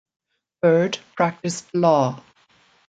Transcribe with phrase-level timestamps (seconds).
[0.63, 2.23] Bird practiced law.